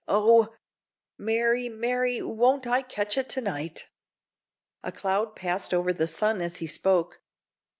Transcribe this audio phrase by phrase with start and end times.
[0.07, 0.55] Oh!
[1.19, 3.89] Mary, Mary, won't I catch it to night!"
[4.81, 7.21] A cloud passed over the sun as he spoke.